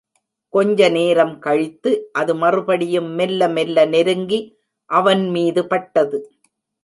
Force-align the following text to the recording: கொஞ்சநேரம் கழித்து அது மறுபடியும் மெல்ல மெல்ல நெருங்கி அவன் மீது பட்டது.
கொஞ்சநேரம் 0.53 1.33
கழித்து 1.39 1.91
அது 2.11 2.35
மறுபடியும் 2.35 3.09
மெல்ல 3.11 3.49
மெல்ல 3.49 3.85
நெருங்கி 3.85 4.39
அவன் 4.89 5.23
மீது 5.29 5.67
பட்டது. 5.67 6.19